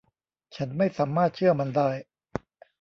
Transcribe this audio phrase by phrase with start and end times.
[0.55, 1.89] ฉันไม่สามารถเชื่อมันได้.